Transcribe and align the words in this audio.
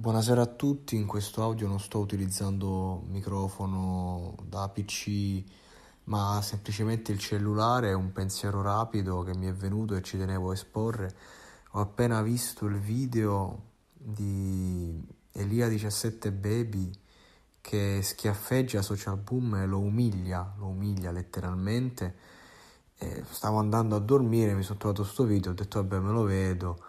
Buonasera 0.00 0.42
a 0.42 0.46
tutti, 0.46 0.94
in 0.94 1.06
questo 1.06 1.42
audio 1.42 1.66
non 1.66 1.80
sto 1.80 1.98
utilizzando 1.98 3.02
microfono 3.08 4.36
da 4.44 4.68
PC 4.68 5.42
ma 6.04 6.40
semplicemente 6.40 7.10
il 7.10 7.18
cellulare, 7.18 7.92
un 7.94 8.12
pensiero 8.12 8.62
rapido 8.62 9.24
che 9.24 9.34
mi 9.34 9.48
è 9.48 9.52
venuto 9.52 9.96
e 9.96 10.02
ci 10.02 10.16
tenevo 10.16 10.50
a 10.50 10.52
esporre. 10.52 11.12
Ho 11.72 11.80
appena 11.80 12.22
visto 12.22 12.66
il 12.66 12.78
video 12.78 13.62
di 13.92 15.04
Elia 15.32 15.66
17 15.66 16.30
Baby 16.30 16.92
che 17.60 18.00
schiaffeggia 18.00 18.82
Social 18.82 19.16
Boom 19.16 19.56
e 19.56 19.66
lo 19.66 19.80
umilia, 19.80 20.54
lo 20.58 20.66
umilia 20.66 21.10
letteralmente. 21.10 22.14
E 22.96 23.24
stavo 23.28 23.58
andando 23.58 23.96
a 23.96 23.98
dormire, 23.98 24.54
mi 24.54 24.62
sono 24.62 24.78
trovato 24.78 25.02
questo 25.02 25.24
video, 25.24 25.50
ho 25.50 25.54
detto 25.54 25.82
vabbè 25.82 25.98
me 25.98 26.12
lo 26.12 26.22
vedo 26.22 26.84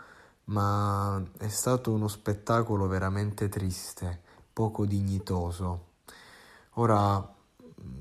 ma 0.50 1.23
è 1.38 1.47
stato 1.47 1.92
uno 1.92 2.08
spettacolo 2.08 2.88
veramente 2.88 3.50
triste, 3.50 4.22
poco 4.52 4.86
dignitoso. 4.86 5.88
Ora 6.73 7.36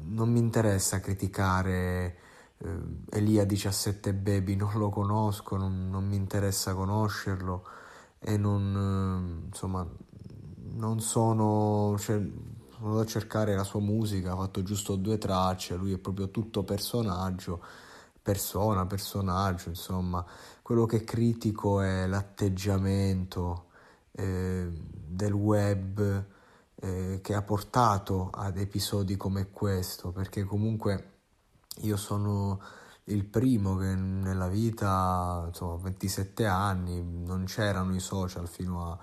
non 0.04 0.30
mi 0.30 0.38
interessa 0.38 1.00
criticare 1.00 2.16
eh, 2.58 2.78
Elia 3.10 3.44
17 3.44 4.14
Baby, 4.14 4.56
non 4.56 4.72
lo 4.74 4.88
conosco, 4.88 5.56
non, 5.56 5.88
non 5.90 6.06
mi 6.06 6.16
interessa 6.16 6.74
conoscerlo 6.74 7.64
e 8.18 8.36
non, 8.36 9.42
eh, 9.44 9.46
insomma, 9.46 9.86
non 10.74 11.00
sono, 11.00 11.96
cioè, 11.98 12.16
sono 12.16 12.86
andato 12.86 13.00
a 13.00 13.06
cercare 13.06 13.54
la 13.54 13.64
sua 13.64 13.80
musica, 13.80 14.32
ha 14.32 14.36
fatto 14.36 14.62
giusto 14.62 14.96
due 14.96 15.18
tracce, 15.18 15.76
lui 15.76 15.92
è 15.92 15.98
proprio 15.98 16.30
tutto 16.30 16.64
personaggio 16.64 17.60
persona, 18.22 18.86
personaggio, 18.86 19.68
insomma, 19.68 20.24
quello 20.62 20.86
che 20.86 21.04
critico 21.04 21.80
è 21.80 22.06
l'atteggiamento 22.06 23.66
eh, 24.12 24.68
del 24.70 25.32
web 25.32 26.24
eh, 26.74 27.20
che 27.22 27.34
ha 27.34 27.42
portato 27.42 28.30
ad 28.32 28.58
episodi 28.58 29.16
come 29.16 29.50
questo, 29.50 30.12
perché 30.12 30.44
comunque 30.44 31.12
io 31.82 31.96
sono 31.96 32.60
il 33.04 33.24
primo 33.24 33.76
che 33.76 33.94
nella 33.94 34.48
vita, 34.48 35.44
insomma, 35.46 35.76
27 35.82 36.46
anni, 36.46 37.02
non 37.02 37.44
c'erano 37.44 37.94
i 37.94 38.00
social 38.00 38.48
fino 38.48 38.92
a 38.92 38.98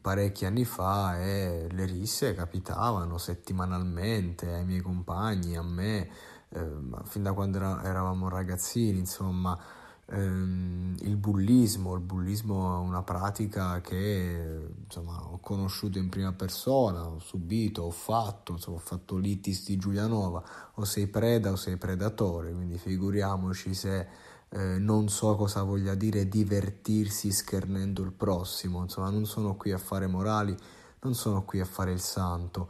parecchi 0.00 0.46
anni 0.46 0.64
fa 0.64 1.20
e 1.20 1.68
le 1.70 1.84
risse 1.84 2.34
capitavano 2.34 3.18
settimanalmente 3.18 4.52
ai 4.52 4.64
miei 4.64 4.80
compagni, 4.80 5.56
a 5.56 5.62
me 5.62 6.10
eh, 6.52 6.70
fin 7.04 7.22
da 7.22 7.32
quando 7.32 7.58
era, 7.58 7.82
eravamo 7.84 8.28
ragazzini, 8.28 8.98
insomma, 8.98 9.58
ehm, 10.06 10.96
il 11.00 11.16
bullismo, 11.16 11.94
il 11.94 12.00
bullismo 12.00 12.76
è 12.76 12.80
una 12.80 13.02
pratica 13.02 13.80
che 13.80 14.72
insomma, 14.84 15.22
ho 15.30 15.38
conosciuto 15.40 15.98
in 15.98 16.08
prima 16.08 16.32
persona, 16.32 17.06
ho 17.06 17.18
subito, 17.18 17.82
ho 17.82 17.90
fatto, 17.90 18.52
insomma, 18.52 18.76
ho 18.78 18.80
fatto 18.80 19.16
l'itis 19.16 19.64
di 19.66 19.76
Giulianova, 19.76 20.42
o 20.74 20.84
sei 20.84 21.06
preda 21.06 21.52
o 21.52 21.56
sei 21.56 21.76
predatore, 21.76 22.52
quindi 22.52 22.78
figuriamoci 22.78 23.74
se 23.74 24.08
eh, 24.48 24.78
non 24.78 25.08
so 25.08 25.36
cosa 25.36 25.62
voglia 25.62 25.94
dire 25.94 26.28
divertirsi 26.28 27.30
schernendo 27.30 28.02
il 28.02 28.12
prossimo, 28.12 28.82
insomma, 28.82 29.10
non 29.10 29.24
sono 29.26 29.54
qui 29.56 29.70
a 29.72 29.78
fare 29.78 30.06
morali, 30.08 30.56
non 31.02 31.14
sono 31.14 31.44
qui 31.44 31.60
a 31.60 31.64
fare 31.64 31.92
il 31.92 32.00
santo, 32.00 32.68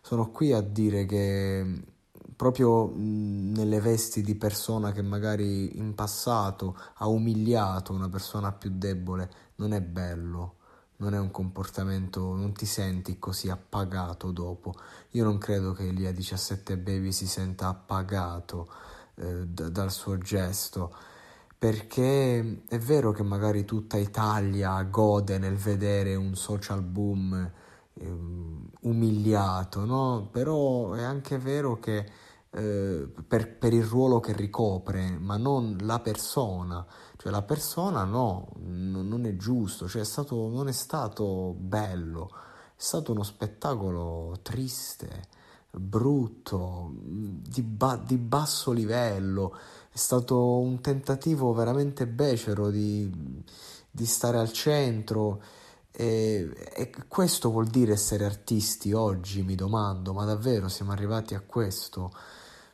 sono 0.00 0.30
qui 0.30 0.52
a 0.52 0.62
dire 0.62 1.04
che 1.04 1.96
proprio 2.38 2.92
nelle 2.94 3.80
vesti 3.80 4.22
di 4.22 4.36
persona 4.36 4.92
che 4.92 5.02
magari 5.02 5.76
in 5.76 5.96
passato 5.96 6.78
ha 6.98 7.08
umiliato 7.08 7.92
una 7.92 8.08
persona 8.08 8.52
più 8.52 8.70
debole, 8.72 9.28
non 9.56 9.72
è 9.72 9.80
bello, 9.80 10.54
non 10.98 11.14
è 11.14 11.18
un 11.18 11.32
comportamento, 11.32 12.36
non 12.36 12.52
ti 12.52 12.64
senti 12.64 13.18
così 13.18 13.50
appagato 13.50 14.30
dopo. 14.30 14.72
Io 15.10 15.24
non 15.24 15.38
credo 15.38 15.72
che 15.72 15.88
Elia 15.88 16.12
17 16.12 16.76
Baby 16.78 17.10
si 17.10 17.26
senta 17.26 17.66
appagato 17.66 18.68
eh, 19.16 19.44
d- 19.44 19.70
dal 19.70 19.90
suo 19.90 20.16
gesto 20.18 20.94
perché 21.58 22.62
è 22.68 22.78
vero 22.78 23.10
che 23.10 23.24
magari 23.24 23.64
tutta 23.64 23.96
Italia 23.96 24.80
gode 24.84 25.38
nel 25.38 25.56
vedere 25.56 26.14
un 26.14 26.36
social 26.36 26.82
boom 26.82 27.50
eh, 27.94 28.16
umiliato, 28.82 29.84
no? 29.84 30.28
Però 30.30 30.92
è 30.92 31.02
anche 31.02 31.36
vero 31.38 31.80
che 31.80 32.26
eh, 32.50 33.06
per, 33.26 33.58
per, 33.58 33.72
il 33.74 33.84
ruolo 33.84 34.20
che 34.20 34.32
ricopre, 34.32 35.18
ma 35.18 35.36
non 35.36 35.76
la 35.80 36.00
persona. 36.00 36.84
Cioè 37.16 37.30
la 37.30 37.42
persona 37.42 38.04
no, 38.04 38.48
n- 38.60 39.06
non 39.06 39.26
è 39.26 39.36
giusto, 39.36 39.88
cioè 39.88 40.02
è 40.02 40.04
stato, 40.04 40.48
non 40.48 40.68
è 40.68 40.72
stato 40.72 41.54
bello, 41.58 42.30
è 42.32 42.80
stato 42.80 43.12
uno 43.12 43.22
spettacolo 43.22 44.38
triste, 44.42 45.26
brutto, 45.70 46.92
di, 46.94 47.62
ba- 47.62 48.00
di 48.02 48.16
basso 48.16 48.72
livello, 48.72 49.56
è 49.90 49.96
stato 49.96 50.58
un 50.58 50.80
tentativo 50.80 51.52
veramente 51.52 52.06
becero 52.06 52.70
di, 52.70 53.10
di 53.90 54.06
stare 54.06 54.38
al 54.38 54.52
centro. 54.52 55.42
E, 55.90 56.48
e, 56.74 56.92
questo 57.08 57.50
vuol 57.50 57.66
dire 57.66 57.92
essere 57.92 58.24
artisti 58.24 58.92
oggi, 58.92 59.42
mi 59.42 59.54
domando, 59.56 60.12
ma 60.12 60.24
davvero 60.24 60.68
siamo 60.68 60.92
arrivati 60.92 61.34
a 61.34 61.40
questo? 61.40 62.12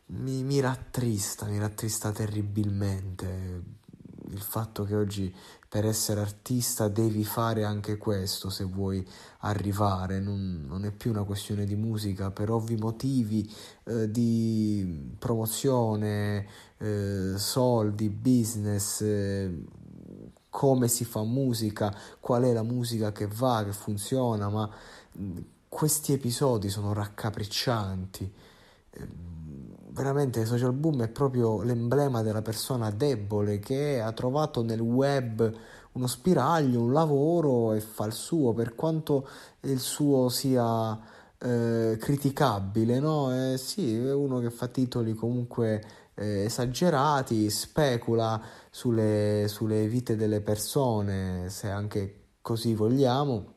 Mi, 0.07 0.43
mi 0.43 0.61
rattrista, 0.61 1.47
mi 1.47 1.59
rattrista 1.59 2.13
terribilmente 2.13 3.63
il 4.31 4.41
fatto 4.41 4.85
che 4.85 4.95
oggi 4.95 5.35
per 5.69 5.85
essere 5.85 6.21
artista 6.21 6.89
devi 6.89 7.25
fare 7.25 7.65
anche 7.65 7.97
questo 7.97 8.49
se 8.49 8.65
vuoi 8.65 9.07
arrivare, 9.41 10.21
non, 10.21 10.65
non 10.67 10.85
è 10.85 10.93
più 10.93 11.11
una 11.11 11.25
questione 11.25 11.65
di 11.65 11.75
musica 11.75 12.31
per 12.31 12.51
ovvi 12.51 12.77
motivi 12.77 13.53
eh, 13.85 14.11
di 14.11 15.15
promozione, 15.19 16.47
eh, 16.79 17.33
soldi, 17.37 18.09
business, 18.09 19.01
eh, 19.01 19.65
come 20.49 20.87
si 20.87 21.05
fa 21.05 21.23
musica, 21.25 21.95
qual 22.21 22.45
è 22.45 22.53
la 22.53 22.63
musica 22.63 23.11
che 23.11 23.27
va, 23.27 23.65
che 23.65 23.73
funziona, 23.73 24.49
ma 24.49 24.71
questi 25.69 26.13
episodi 26.13 26.69
sono 26.69 26.93
raccapriccianti 26.93 28.33
veramente 29.95 30.45
social 30.45 30.73
boom 30.73 31.05
è 31.05 31.09
proprio 31.09 31.63
l'emblema 31.63 32.23
della 32.23 32.43
persona 32.43 32.91
debole 32.91 33.61
che 33.61 34.01
ha 34.01 34.13
trovato 34.13 34.63
nel 34.63 34.81
web 34.81 35.53
uno 35.93 36.07
spiraglio, 36.09 36.81
un 36.81 36.93
lavoro 36.93 37.73
e 37.73 37.81
fa 37.81 38.05
il 38.07 38.13
suo, 38.13 38.53
per 38.53 38.75
quanto 38.75 39.29
il 39.61 39.79
suo 39.79 40.29
sia 40.29 40.99
eh, 41.39 41.97
criticabile, 42.01 42.99
no? 42.99 43.53
Eh, 43.53 43.57
sì, 43.57 43.97
è 43.97 44.13
uno 44.13 44.41
che 44.41 44.51
fa 44.51 44.67
titoli 44.67 45.15
comunque 45.15 45.83
eh, 46.15 46.45
esagerati, 46.45 47.49
specula 47.49 48.43
sulle, 48.71 49.45
sulle 49.47 49.87
vite 49.87 50.17
delle 50.17 50.41
persone, 50.41 51.49
se 51.51 51.69
anche 51.71 52.23
così 52.41 52.75
vogliamo. 52.75 53.53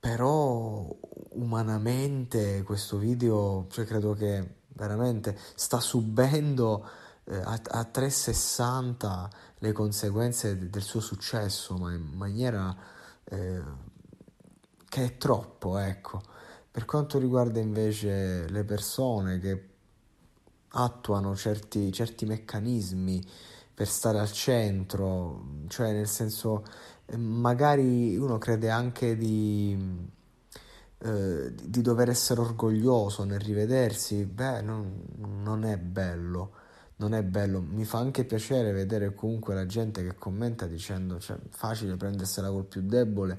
Però 0.00 0.88
umanamente 1.32 2.62
questo 2.64 2.96
video, 2.96 3.66
cioè 3.70 3.84
credo 3.84 4.14
che 4.14 4.58
veramente 4.80 5.38
sta 5.54 5.78
subendo 5.78 6.88
eh, 7.24 7.36
a, 7.36 7.60
a 7.64 7.84
360 7.84 9.30
le 9.58 9.72
conseguenze 9.72 10.70
del 10.70 10.82
suo 10.82 11.00
successo, 11.00 11.76
ma 11.76 11.92
in 11.92 12.12
maniera 12.14 12.74
eh, 13.24 13.62
che 14.88 15.04
è 15.04 15.16
troppo, 15.18 15.76
ecco. 15.76 16.22
Per 16.70 16.86
quanto 16.86 17.18
riguarda 17.18 17.60
invece 17.60 18.48
le 18.48 18.64
persone 18.64 19.38
che 19.38 19.68
attuano 20.68 21.36
certi, 21.36 21.92
certi 21.92 22.24
meccanismi 22.24 23.22
per 23.74 23.86
stare 23.86 24.18
al 24.18 24.32
centro, 24.32 25.64
cioè 25.68 25.92
nel 25.92 26.08
senso 26.08 26.64
eh, 27.04 27.16
magari 27.18 28.16
uno 28.16 28.38
crede 28.38 28.70
anche 28.70 29.16
di, 29.16 29.76
eh, 31.02 31.54
di 31.54 31.80
dover 31.82 32.08
essere 32.10 32.40
orgoglioso 32.40 33.24
nel 33.24 33.40
rivedersi, 33.40 34.24
beh, 34.24 34.62
non, 34.62 35.04
non 35.42 35.64
è 35.64 35.76
bello 35.78 36.52
non 37.00 37.14
è 37.14 37.22
bello. 37.22 37.60
Mi 37.60 37.84
fa 37.84 37.98
anche 37.98 38.24
piacere 38.24 38.72
vedere 38.72 39.14
comunque 39.14 39.54
la 39.54 39.66
gente 39.66 40.02
che 40.02 40.14
commenta 40.16 40.66
dicendo 40.66 41.18
cioè 41.18 41.38
facile 41.50 41.96
prendersela 41.96 42.50
col 42.50 42.66
più 42.66 42.82
debole. 42.82 43.36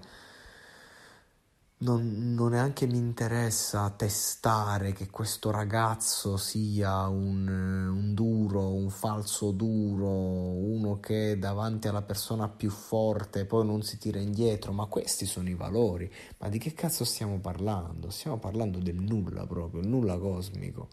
Non, 1.81 2.35
non 2.35 2.51
neanche 2.51 2.85
mi 2.85 2.97
interessa 2.97 3.89
testare 3.89 4.93
che 4.93 5.09
questo 5.09 5.49
ragazzo 5.49 6.37
sia 6.37 7.07
un, 7.07 7.47
un 7.47 8.13
duro, 8.13 8.71
un 8.75 8.91
falso 8.91 9.49
duro, 9.49 10.07
uno 10.07 10.99
che 10.99 11.39
davanti 11.39 11.87
alla 11.87 12.03
persona 12.03 12.47
più 12.49 12.69
forte 12.69 13.45
poi 13.45 13.65
non 13.65 13.81
si 13.81 13.97
tira 13.97 14.19
indietro, 14.19 14.73
ma 14.73 14.85
questi 14.85 15.25
sono 15.25 15.49
i 15.49 15.55
valori. 15.55 16.11
Ma 16.37 16.49
di 16.49 16.59
che 16.59 16.73
cazzo 16.73 17.03
stiamo 17.03 17.39
parlando? 17.39 18.11
Stiamo 18.11 18.37
parlando 18.37 18.77
del 18.77 18.97
nulla 18.97 19.47
proprio, 19.47 19.81
nulla 19.81 20.19
cosmico. 20.19 20.87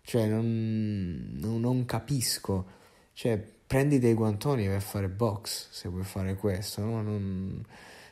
Cioè, 0.00 0.26
non, 0.28 1.28
non, 1.34 1.60
non 1.60 1.84
capisco. 1.84 2.64
Cioè, 3.12 3.36
prendi 3.66 3.98
dei 3.98 4.14
guantoni 4.14 4.66
a 4.66 4.80
fare 4.80 5.10
box 5.10 5.68
se 5.70 5.90
vuoi 5.90 6.04
fare 6.04 6.36
questo, 6.36 6.80
no? 6.80 7.02
Non, 7.02 7.64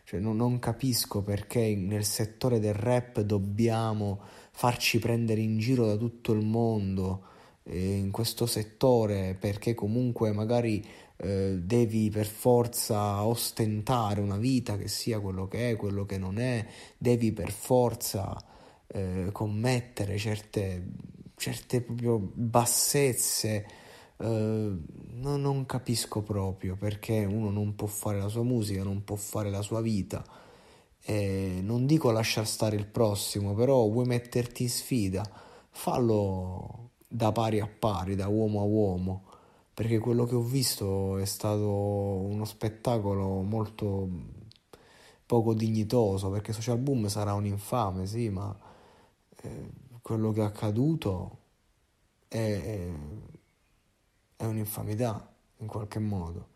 cioè, 0.04 0.20
non, 0.20 0.36
non, 0.36 0.58
capisco 0.58 1.22
perché 1.22 1.74
nel 1.74 2.04
settore 2.04 2.60
del 2.60 2.74
rap 2.74 3.20
dobbiamo 3.20 4.20
farci 4.52 4.98
prendere 4.98 5.40
in 5.40 5.58
giro 5.58 5.86
da 5.86 5.96
tutto 5.96 6.32
il 6.32 6.44
mondo 6.44 7.24
eh, 7.64 7.96
in 7.96 8.10
questo 8.10 8.46
settore 8.46 9.36
perché 9.38 9.74
comunque 9.74 10.32
magari 10.32 10.84
eh, 11.16 11.58
devi 11.60 12.10
per 12.10 12.26
forza 12.26 13.24
ostentare 13.24 14.20
una 14.20 14.36
vita 14.36 14.76
che 14.76 14.88
sia 14.88 15.20
quello 15.20 15.48
che 15.48 15.70
è, 15.70 15.76
quello 15.76 16.04
che 16.04 16.18
non 16.18 16.38
è, 16.38 16.64
devi 16.98 17.32
per 17.32 17.50
forza 17.50 18.36
eh, 18.86 19.30
commettere 19.32 20.18
certe 20.18 21.12
certe 21.36 21.84
bassezze. 21.86 23.66
Uh, 24.16 24.80
no, 25.14 25.36
non 25.36 25.66
capisco 25.66 26.22
proprio 26.22 26.76
perché 26.76 27.24
uno 27.24 27.50
non 27.50 27.74
può 27.74 27.86
fare 27.86 28.18
la 28.18 28.28
sua 28.28 28.42
musica, 28.42 28.82
non 28.82 29.04
può 29.04 29.16
fare 29.16 29.50
la 29.50 29.62
sua 29.62 29.80
vita. 29.80 30.24
E 31.00 31.60
non 31.62 31.86
dico 31.86 32.10
lasciar 32.10 32.46
stare 32.46 32.76
il 32.76 32.86
prossimo, 32.86 33.54
però 33.54 33.86
vuoi 33.88 34.06
metterti 34.06 34.62
in 34.62 34.70
sfida, 34.70 35.22
fallo 35.70 36.90
da 37.06 37.30
pari 37.32 37.60
a 37.60 37.68
pari, 37.68 38.14
da 38.14 38.28
uomo 38.28 38.60
a 38.60 38.64
uomo, 38.64 39.24
perché 39.74 39.98
quello 39.98 40.24
che 40.24 40.34
ho 40.34 40.40
visto 40.40 41.18
è 41.18 41.24
stato 41.26 41.68
uno 41.68 42.44
spettacolo 42.44 43.42
molto 43.42 44.08
poco 45.26 45.54
dignitoso, 45.54 46.30
perché 46.30 46.52
Social 46.52 46.78
Boom 46.78 47.08
sarà 47.08 47.34
un 47.34 47.46
infame, 47.46 48.06
sì, 48.06 48.28
ma 48.30 48.56
eh, 49.42 49.70
quello 50.02 50.32
che 50.32 50.40
è 50.40 50.44
accaduto 50.44 51.38
è, 52.28 52.36
è, 52.36 52.90
è 54.36 54.44
un'infamità 54.44 55.32
in 55.58 55.66
qualche 55.66 55.98
modo. 55.98 56.48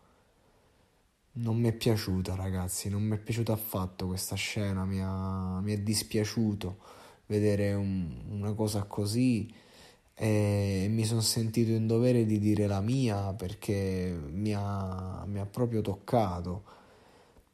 Non 1.33 1.57
mi 1.57 1.69
è 1.69 1.73
piaciuta, 1.73 2.35
ragazzi, 2.35 2.89
non 2.89 3.03
mi 3.03 3.17
è 3.17 3.19
piaciuta 3.19 3.53
affatto 3.53 4.07
questa 4.07 4.35
scena, 4.35 4.85
mi, 4.85 5.01
ha, 5.03 5.61
mi 5.61 5.73
è 5.73 5.79
dispiaciuto 5.79 6.79
vedere 7.27 7.75
un, 7.75 8.25
una 8.31 8.53
cosa 8.55 8.83
così 8.85 9.53
e 10.15 10.89
mi 10.91 11.05
sono 11.05 11.21
sentito 11.21 11.71
in 11.71 11.87
dovere 11.87 12.27
di 12.27 12.41
dire 12.41 12.67
la 12.67 12.81
mia 12.81 13.33
perché 13.35 14.19
mi 14.31 14.53
ha, 14.53 15.25
mi 15.27 15.39
ha 15.39 15.47
proprio 15.47 15.81
toccato. 15.81 16.65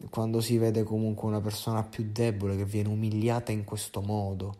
Quando 0.08 0.40
si 0.40 0.56
vede 0.56 0.82
comunque 0.82 1.28
una 1.28 1.40
persona 1.40 1.82
più 1.82 2.08
debole 2.10 2.56
che 2.56 2.64
viene 2.64 2.88
umiliata 2.88 3.52
in 3.52 3.64
questo 3.64 4.00
modo, 4.00 4.56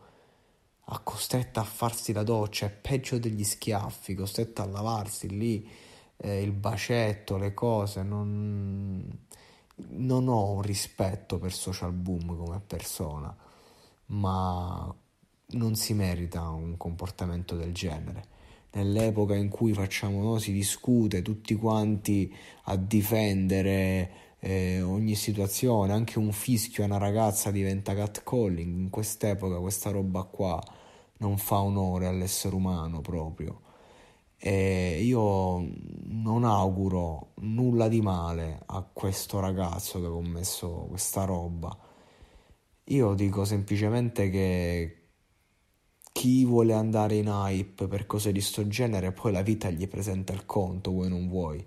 a 0.85 0.99
costretta 0.99 1.61
a 1.61 1.63
farsi 1.63 2.13
la 2.13 2.23
doccia, 2.23 2.67
è 2.67 2.69
peggio 2.69 3.17
degli 3.17 3.43
schiaffi, 3.43 4.13
costretta 4.13 4.63
a 4.63 4.67
lavarsi 4.67 5.29
lì 5.29 5.67
eh, 6.17 6.41
il 6.41 6.51
bacetto, 6.51 7.37
le 7.37 7.53
cose, 7.53 8.03
non, 8.03 9.03
non 9.75 10.27
ho 10.27 10.51
un 10.51 10.61
rispetto 10.61 11.39
per 11.39 11.53
Social 11.53 11.91
Boom 11.91 12.37
come 12.37 12.61
persona, 12.65 13.35
ma 14.07 14.93
non 15.47 15.75
si 15.75 15.93
merita 15.93 16.49
un 16.49 16.77
comportamento 16.77 17.55
del 17.55 17.73
genere. 17.73 18.33
Nell'epoca 18.73 19.35
in 19.35 19.49
cui 19.49 19.73
facciamo, 19.73 20.21
no, 20.21 20.37
si 20.37 20.51
discute 20.51 21.21
tutti 21.21 21.55
quanti 21.55 22.33
a 22.63 22.75
difendere 22.75 24.24
eh, 24.39 24.81
ogni 24.81 25.15
situazione, 25.15 25.93
anche 25.93 26.19
un 26.19 26.31
fischio 26.31 26.83
a 26.83 26.87
una 26.87 26.97
ragazza 26.97 27.51
diventa 27.51 27.93
catcalling, 27.95 28.75
in 28.75 28.89
quest'epoca 28.89 29.57
questa 29.59 29.91
roba 29.91 30.23
qua 30.23 30.61
non 31.17 31.37
fa 31.37 31.61
onore 31.61 32.07
all'essere 32.07 32.55
umano 32.55 33.01
proprio. 33.01 33.61
E 34.37 35.01
io 35.01 35.67
non 36.05 36.43
auguro 36.43 37.31
nulla 37.37 37.87
di 37.87 38.01
male 38.01 38.61
a 38.65 38.81
questo 38.83 39.39
ragazzo 39.39 39.99
che 39.99 40.07
ha 40.07 40.09
commesso 40.09 40.85
questa 40.89 41.23
roba. 41.25 41.75
Io 42.89 43.13
dico 43.15 43.45
semplicemente 43.45 44.29
che 44.29 44.99
chi 46.11 46.45
vuole 46.45 46.73
andare 46.73 47.15
in 47.15 47.27
hype 47.27 47.87
per 47.87 48.05
cose 48.05 48.31
di 48.31 48.41
sto 48.41 48.67
genere 48.67 49.11
poi 49.11 49.31
la 49.31 49.41
vita 49.41 49.69
gli 49.69 49.87
presenta 49.87 50.33
il 50.33 50.45
conto, 50.45 50.91
vuoi 50.91 51.09
non 51.09 51.27
vuoi. 51.27 51.65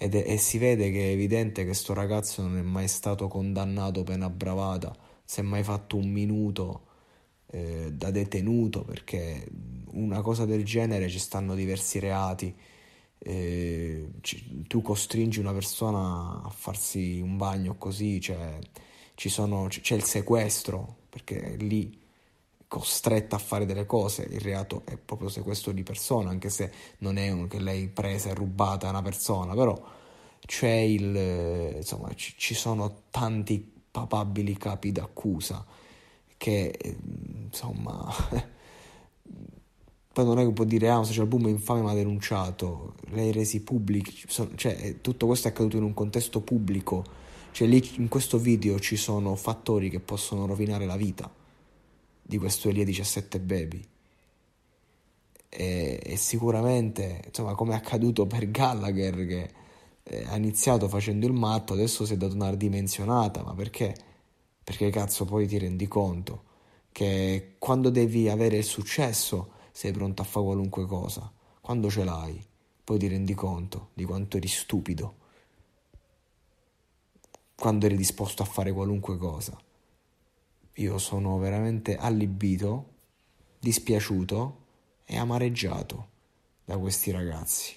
Ed 0.00 0.14
è, 0.14 0.30
e 0.30 0.38
si 0.38 0.58
vede 0.58 0.92
che 0.92 1.08
è 1.08 1.12
evidente 1.12 1.64
che 1.64 1.74
sto 1.74 1.92
ragazzo 1.92 2.42
non 2.42 2.56
è 2.56 2.62
mai 2.62 2.86
stato 2.86 3.26
condannato 3.26 4.04
per 4.04 4.14
una 4.16 4.30
bravata, 4.30 4.96
si 5.24 5.40
è 5.40 5.42
mai 5.42 5.64
fatto 5.64 5.96
un 5.96 6.08
minuto 6.08 6.86
eh, 7.46 7.90
da 7.92 8.10
detenuto 8.12 8.84
perché 8.84 9.48
una 9.92 10.20
cosa 10.20 10.44
del 10.44 10.64
genere 10.64 11.08
ci 11.08 11.18
stanno 11.18 11.54
diversi 11.56 11.98
reati. 11.98 12.54
Eh, 13.20 14.08
ci, 14.20 14.64
tu 14.68 14.80
costringi 14.82 15.40
una 15.40 15.52
persona 15.52 16.42
a 16.44 16.50
farsi 16.50 17.18
un 17.20 17.36
bagno 17.36 17.74
così, 17.76 18.20
cioè, 18.20 18.58
sono, 19.16 19.66
c'è 19.68 19.96
il 19.96 20.04
sequestro 20.04 20.98
perché 21.10 21.56
lì 21.58 21.98
costretta 22.68 23.36
a 23.36 23.38
fare 23.40 23.66
delle 23.66 23.86
cose, 23.86 24.22
il 24.30 24.40
reato 24.40 24.82
è 24.84 24.96
proprio 24.96 25.30
sequestro 25.30 25.72
di 25.72 25.82
persona, 25.82 26.30
anche 26.30 26.50
se 26.50 26.70
non 26.98 27.16
è 27.16 27.30
un, 27.30 27.48
che 27.48 27.58
lei 27.58 27.88
presa 27.88 28.28
e 28.28 28.34
rubata 28.34 28.88
una 28.90 29.02
persona, 29.02 29.54
però 29.54 29.80
c'è 30.46 30.70
il, 30.70 31.74
insomma, 31.76 32.12
ci, 32.14 32.34
ci 32.36 32.54
sono 32.54 33.04
tanti 33.10 33.76
papabili 33.90 34.56
capi 34.56 34.92
d'accusa 34.92 35.64
che 36.36 36.78
insomma 37.50 38.06
poi 40.12 40.24
non 40.24 40.38
è 40.38 40.44
che 40.44 40.52
può 40.52 40.64
dire 40.64 40.88
ah 40.88 40.98
un 40.98 41.04
social 41.04 41.26
boom 41.26 41.48
infame 41.48 41.82
ma 41.82 41.90
ha 41.90 41.94
denunciato 41.94 42.94
lei 43.10 43.32
resi 43.32 43.60
pubblici 43.62 44.28
cioè 44.54 45.00
tutto 45.00 45.26
questo 45.26 45.48
è 45.48 45.50
accaduto 45.50 45.78
in 45.78 45.82
un 45.84 45.94
contesto 45.94 46.40
pubblico. 46.40 47.26
Cioè 47.50 47.66
lì 47.66 47.82
in 47.96 48.08
questo 48.08 48.38
video 48.38 48.78
ci 48.78 48.96
sono 48.96 49.34
fattori 49.34 49.88
che 49.90 50.00
possono 50.00 50.46
rovinare 50.46 50.84
la 50.86 50.96
vita 50.96 51.28
di 52.28 52.36
questo 52.36 52.68
Elia 52.68 52.84
17 52.84 53.40
baby 53.40 53.82
e, 55.48 55.98
e 56.02 56.16
sicuramente 56.16 57.22
insomma 57.26 57.54
come 57.54 57.72
è 57.72 57.76
accaduto 57.76 58.26
per 58.26 58.50
Gallagher 58.50 59.26
che 59.26 59.50
eh, 60.02 60.24
ha 60.26 60.36
iniziato 60.36 60.88
facendo 60.88 61.26
il 61.26 61.32
matto 61.32 61.72
adesso 61.72 62.04
si 62.04 62.12
è 62.12 62.16
dato 62.18 62.34
una 62.34 62.50
ridimensionata 62.50 63.42
ma 63.42 63.54
perché? 63.54 63.94
perché 64.62 64.90
cazzo 64.90 65.24
poi 65.24 65.46
ti 65.46 65.56
rendi 65.56 65.88
conto 65.88 66.44
che 66.92 67.54
quando 67.58 67.88
devi 67.88 68.28
avere 68.28 68.58
il 68.58 68.64
successo 68.64 69.52
sei 69.72 69.92
pronto 69.92 70.20
a 70.20 70.24
fare 70.24 70.44
qualunque 70.44 70.84
cosa, 70.84 71.32
quando 71.60 71.88
ce 71.88 72.04
l'hai 72.04 72.44
poi 72.84 72.98
ti 72.98 73.06
rendi 73.06 73.34
conto 73.34 73.90
di 73.94 74.04
quanto 74.04 74.36
eri 74.36 74.48
stupido, 74.48 75.14
quando 77.54 77.86
eri 77.86 77.96
disposto 77.96 78.42
a 78.42 78.46
fare 78.46 78.72
qualunque 78.72 79.16
cosa. 79.16 79.56
Io 80.78 80.98
sono 80.98 81.38
veramente 81.38 81.96
allibito, 81.96 82.94
dispiaciuto 83.58 84.66
e 85.04 85.16
amareggiato 85.16 86.08
da 86.64 86.78
questi 86.78 87.10
ragazzi. 87.10 87.76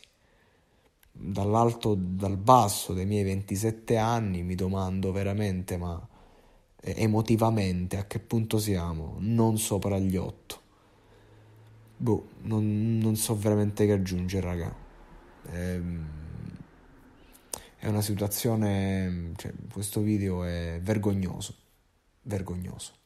Dall'alto, 1.12 1.96
dal 1.96 2.38
basso 2.38 2.93
dei 2.93 3.05
miei 3.05 3.24
27 3.24 3.98
anni 3.98 4.43
mi 4.43 4.55
domando 4.55 5.12
veramente, 5.12 5.77
ma 5.77 6.08
emotivamente 6.81 7.98
a 7.98 8.05
che 8.05 8.20
punto 8.20 8.60
siamo? 8.60 9.15
Non 9.20 9.58
sopra 9.58 9.98
gli 10.00 10.15
otto. 10.15 10.60
Boh, 11.98 12.29
non, 12.41 12.98
non 12.98 13.15
so 13.15 13.38
veramente 13.38 13.86
che 13.86 13.91
aggiungere, 13.91 14.46
raga. 14.46 14.75
Ehm, 15.51 16.08
è 17.77 17.88
una 17.88 18.01
situazione, 18.01 19.34
cioè, 19.38 19.53
questo 19.72 20.01
video 20.01 20.43
è 20.43 20.79
vergognoso, 20.81 21.55
vergognoso. 22.24 23.00